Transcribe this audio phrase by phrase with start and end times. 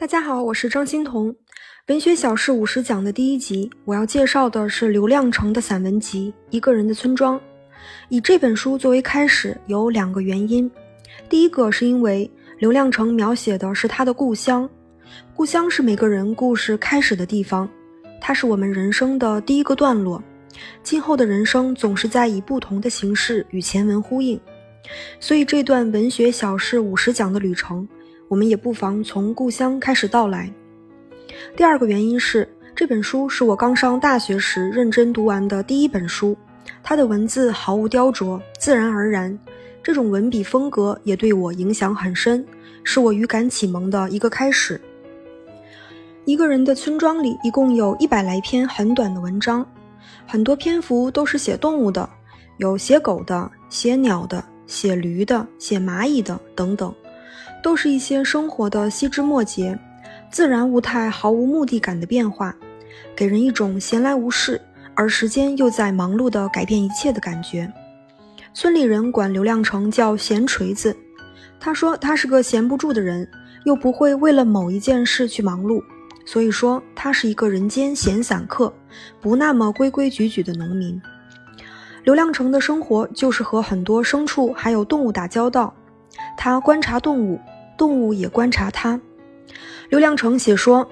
[0.00, 1.34] 大家好，我是张欣彤。
[1.88, 7.36] 文学小事五十讲的第一集，我要介绍的是刘亮程的散文集《一个人的村庄》。
[8.08, 10.70] 以这本书作为开始，有两个原因。
[11.28, 12.30] 第一个是因为
[12.60, 14.70] 刘亮程描写的是他的故乡，
[15.34, 17.68] 故乡是每个人故事开始的地方，
[18.20, 20.22] 它是我们人生的第一个段落。
[20.80, 24.40] 今后的人生总是在以不同的形式与前文呼应，
[25.18, 27.88] 所以这段文学小事五十讲的旅程。
[28.28, 30.52] 我们也不妨从故乡开始道来。
[31.56, 36.36] 第二个原因是，这本书是我刚上大学时认真读完的第一本书，
[36.82, 39.36] 它的文字毫无雕琢，自然而然，
[39.82, 42.44] 这种文笔风格也对我影响很深，
[42.84, 44.80] 是我语感启蒙的一个开始。
[46.26, 49.66] 一个人的村庄里一共有一百来篇很短的文章，
[50.26, 52.06] 很多篇幅都是写动物的，
[52.58, 56.94] 有写狗的、写鸟的、写驴的、写蚂蚁的等等。
[57.62, 59.78] 都是一些生活的细枝末节，
[60.30, 62.54] 自然物态毫无目的感的变化，
[63.16, 64.60] 给人一种闲来无事，
[64.94, 67.70] 而时间又在忙碌的改变一切的感觉。
[68.54, 70.96] 村里人管刘亮程叫闲锤子，
[71.60, 73.28] 他说他是个闲不住的人，
[73.64, 75.82] 又不会为了某一件事去忙碌，
[76.24, 78.72] 所以说他是一个人间闲散客，
[79.20, 81.00] 不那么规规矩矩的农民。
[82.04, 85.74] 刘亮程的生活就是和很多牲畜还有动物打交道。
[86.36, 87.38] 他观察动物，
[87.78, 89.00] 动物也观察它。
[89.88, 90.86] 刘亮程写说：“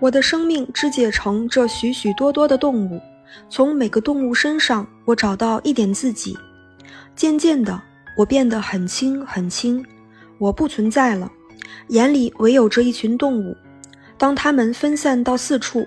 [0.00, 3.00] 我的生命肢解成这许许多多的动物，
[3.48, 6.36] 从每个动物身上，我找到一点自己。
[7.14, 7.80] 渐渐的，
[8.16, 9.84] 我变得很轻很轻，
[10.38, 11.30] 我不存在了，
[11.88, 13.56] 眼里唯有这一群动物。
[14.18, 15.86] 当它们分散到四处，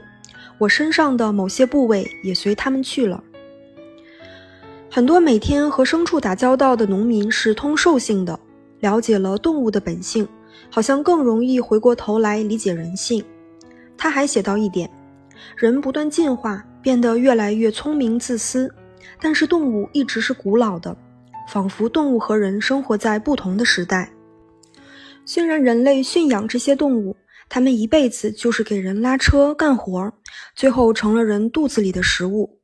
[0.59, 3.21] 我身上的某些部位也随它们去了。”
[4.89, 8.39] 很多每天和牲畜打交道的农民是通兽性的，
[8.85, 10.27] 了解了动物的本性，
[10.69, 13.25] 好像更容易回过头来理解人性。
[13.97, 14.87] 他还写到一点：
[15.57, 18.71] 人不断进化，变得越来越聪明自私，
[19.19, 20.95] 但是动物一直是古老的，
[21.49, 24.11] 仿佛动物和人生活在不同的时代。
[25.25, 27.17] 虽然人类驯养这些动物，
[27.49, 30.13] 它们一辈子就是给人拉车干活，
[30.55, 32.59] 最后成了人肚子里的食物。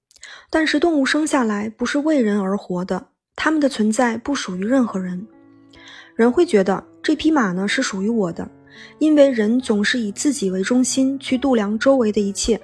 [0.52, 5.26] 但是动物生下来不是为人而活的，它们的存在不属于任何人。
[6.16, 8.48] 人会觉得这匹马呢是属于我的，
[9.00, 12.60] 因为人总是以自己为中心去度量周围的一切。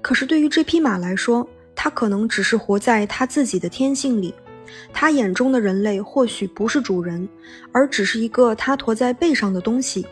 [0.00, 4.34] 可是对于这匹马来说，它可能只是活在它自己的天性里，
[4.92, 7.28] 它眼中的人类或许不是主人，
[7.70, 10.04] 而只是一个它驮在背上的东西。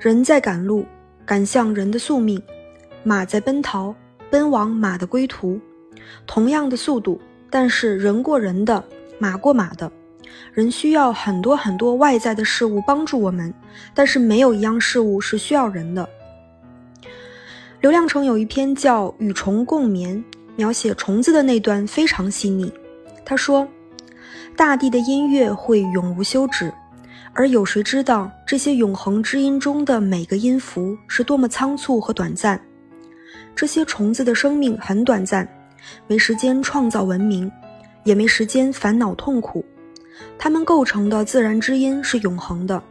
[0.00, 0.84] 人在赶路，
[1.24, 2.38] 赶向人的宿命；
[3.02, 3.94] 马在奔逃，
[4.30, 5.60] 奔往马的归途。
[6.26, 7.20] 同样的速度，
[7.50, 8.82] 但是人过人的，
[9.18, 9.90] 马过马的。
[10.52, 13.52] 人需要很多很多外在的事物帮助我们，
[13.92, 16.08] 但是没有一样事物是需要人的。
[17.80, 20.16] 刘亮程有一篇叫《与虫共眠》，
[20.56, 22.72] 描写虫子的那段非常细腻。
[23.24, 23.68] 他说
[24.56, 26.72] ：“大地的音乐会永无休止，
[27.32, 32.60] 而有谁知道这些永恒之音中的每个音符是多么仓促和短暂？
[33.54, 35.46] 这些虫子的生命很短暂。”
[36.06, 37.52] 没时间创造文明，
[38.04, 39.62] 也没时间烦恼痛苦。
[40.38, 42.82] 它们构成的自然之音是永恒的，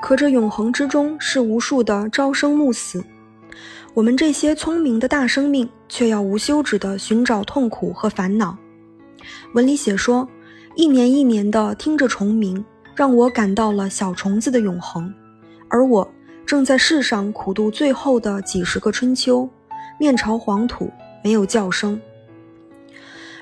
[0.00, 3.04] 可这永恒之中是无数的朝生暮死。
[3.94, 8.56] 我们这些聪明的大生命，却要无休止地寻找痛苦和烦恼。
[9.54, 10.28] 文里写说，
[10.74, 12.64] 一年一年地听着虫鸣，
[12.94, 15.12] 让我感到了小虫子的永恒，
[15.68, 16.08] 而我
[16.46, 19.48] 正在世上苦度最后的几十个春秋，
[19.98, 20.90] 面朝黄土。
[21.24, 22.00] 没有叫声。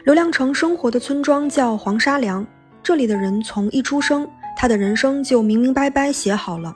[0.05, 2.45] 刘亮程生活的村庄叫黄沙梁，
[2.87, 6.73] 这里的人从一出生，他的人生就明明白白写好了，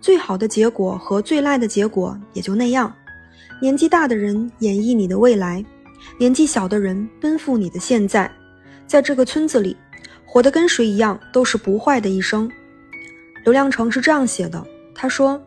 [0.00, 2.94] 最好的结果和最烂的结果也就那样。
[3.60, 5.64] 年纪大的人演绎你的未来，
[6.20, 8.30] 年纪小的人奔赴你的现在。
[8.86, 9.76] 在这个村子里，
[10.24, 12.48] 活得跟谁一样都是不坏的一生。
[13.42, 15.42] 刘亮程是这样写的，他说：“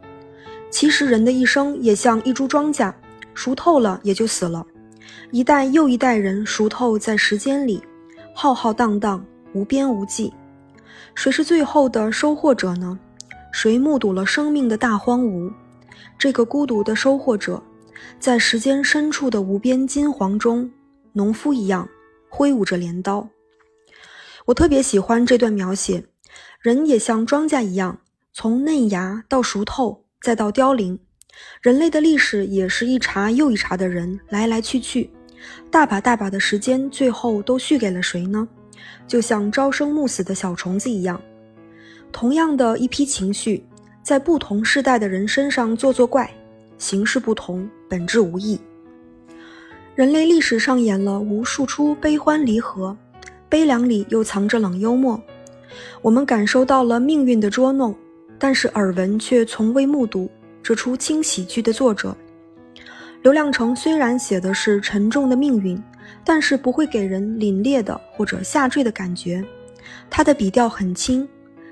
[0.69, 2.93] 其实人的一生也像一株庄稼，
[3.33, 4.67] 熟透了也就死了。”
[5.31, 7.81] 一代又一代人熟透在时间里，
[8.35, 10.33] 浩浩荡荡，无边无际。
[11.15, 12.99] 谁是最后的收获者呢？
[13.51, 15.53] 谁目睹了生命的大荒芜？
[16.17, 17.61] 这个孤独的收获者，
[18.19, 20.71] 在时间深处的无边金黄中，
[21.11, 21.87] 农夫一样
[22.29, 23.27] 挥舞着镰刀。
[24.45, 26.03] 我特别喜欢这段描写，
[26.59, 27.99] 人也像庄稼一样，
[28.33, 30.99] 从嫩芽到熟透，再到凋零。
[31.61, 35.11] 人类的历史也是一茬又一茬的人来来去去。
[35.69, 38.47] 大把大把的时间，最后都续给了谁呢？
[39.07, 41.21] 就像朝生暮死的小虫子一样。
[42.11, 43.65] 同样的一批情绪，
[44.03, 46.29] 在不同世代的人身上作作怪，
[46.77, 48.59] 形式不同，本质无异。
[49.95, 52.95] 人类历史上演了无数出悲欢离合，
[53.49, 55.21] 悲凉里又藏着冷幽默。
[56.01, 57.95] 我们感受到了命运的捉弄，
[58.37, 60.29] 但是耳闻却从未目睹
[60.61, 62.15] 这出轻喜剧的作者。
[63.21, 65.81] 刘亮程虽然写的是沉重的命运，
[66.23, 69.43] 但是不会给人凛冽的或者下坠的感觉。
[70.09, 71.27] 它的笔调很轻，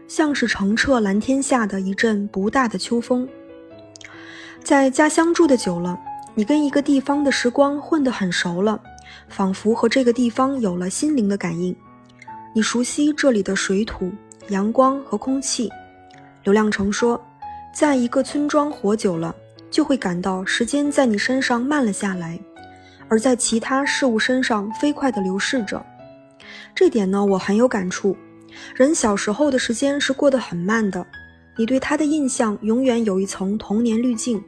[0.08, 3.28] 像是澄澈蓝天下的一阵不大的秋风。
[4.64, 5.98] 在家乡住的久了，
[6.36, 8.80] 你跟一个地方的时光混得很熟了，
[9.28, 11.76] 仿佛和这个地方有了心灵的感应。
[12.54, 14.12] 你熟悉这里的水土、
[14.50, 15.70] 阳光和空气。
[16.44, 17.20] 刘亮程说，
[17.74, 19.34] 在一个村庄活久了，
[19.70, 22.40] 就会感到时间在你身上慢了下来，
[23.12, 25.86] 而在其他事物身上飞快地流逝着。
[26.74, 28.16] 这点呢，我很有感触。
[28.74, 31.06] 人小时候的时间是过得很慢的，
[31.58, 34.42] 你对他的印象永远有一层童年滤镜。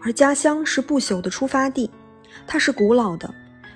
[0.00, 1.90] 而家乡是不朽的出发地，
[2.46, 3.28] 它是古老的。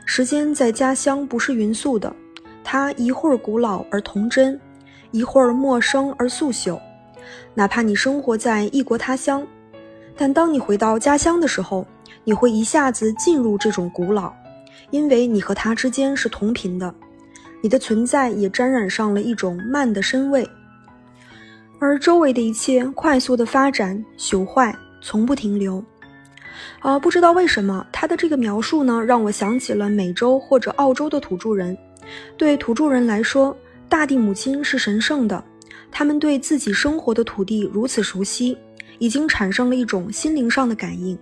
[0.06, 2.14] 时间在家乡不是匀速的。
[2.62, 4.61] 它一会儿古老而童真，
[5.11, 6.78] 一会儿陌生而素朽。
[7.52, 9.44] 哪怕你生活在异国他乡，
[10.16, 11.84] 但当你回到家乡的时候，
[12.22, 14.32] 你会一下子进入这种古老，
[14.90, 16.94] 因为你和它之间是同频的，
[17.61, 20.49] 你的存在也沾染上了一种慢的深味。
[21.81, 25.84] 而周围的一切快速的发展、朽坏，从不停留。
[26.81, 31.76] 啊，不知道为什么，他的这个描述呢，让我想起了美洲或者澳洲的土著人。
[32.37, 33.55] 对土著人来说，
[33.88, 35.43] 大地母亲是神圣的。
[35.90, 38.56] 他们对自己生活的土地如此熟悉，
[38.99, 41.19] 已经产生了一种心灵上的感应。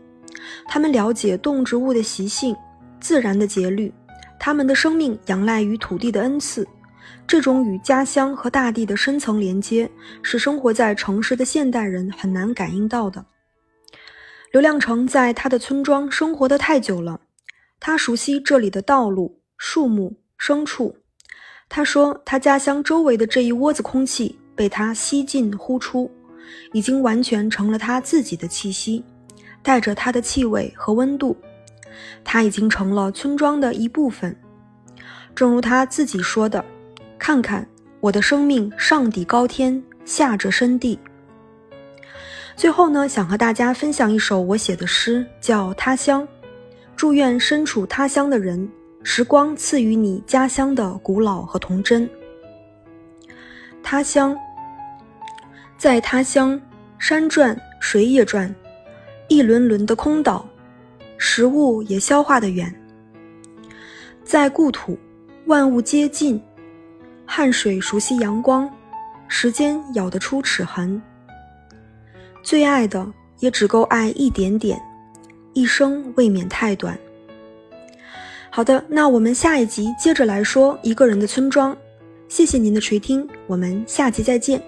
[0.67, 2.56] 他们了解动植物的习性、
[3.00, 3.93] 自然的节律，
[4.39, 6.67] 他们的生命仰赖于土地的恩赐。
[7.27, 9.91] 这种与家乡和大地的深层连接，
[10.23, 13.25] 是生活在城市的现代人很难感应到的。
[14.50, 17.21] 刘亮程在他的村庄生活的太久了，
[17.81, 20.19] 他熟悉这里的道路、树木。
[20.39, 20.97] 牲畜，
[21.69, 26.11] 他说，他家乡周围的这一窝子空气被他吸进呼出，
[26.73, 29.05] 已经完全成了他自己的气息，
[29.62, 31.37] 带着它的气味和温度，
[32.25, 34.37] 它已经成了村庄的一部分。
[35.35, 36.64] 正如他自己说的
[37.19, 37.67] ：“看看
[38.00, 40.99] 我的生命，上抵高天，下着深地。”
[42.55, 46.23] 最后呢，想和大家分享一首我写的诗，叫《他乡》，
[46.94, 48.69] 祝愿身处他乡的人。
[49.05, 52.08] 时光赐予你家乡的古老和童真。
[53.82, 54.37] 他乡，
[55.76, 56.61] 在他乡，
[56.99, 58.55] 山转水也转，
[59.32, 60.46] 一轮轮的空岛，
[61.17, 62.70] 食物也消化的远。
[64.23, 64.99] 在故土，
[65.46, 66.38] 万物皆近，
[67.25, 68.70] 汗水熟悉阳光，
[69.29, 71.00] 时间咬得出齿痕。
[72.43, 74.79] 最爱的也只够爱一点点，
[75.55, 76.99] 一生未免太短。
[78.50, 81.75] 好的，那我们下一集接着来说一个人的村庄。
[82.29, 84.62] 谢谢您的垂听，我们下集再见。